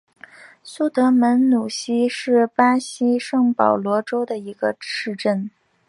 [0.63, 5.51] 苏德门努西是巴西圣保罗州的一个市镇。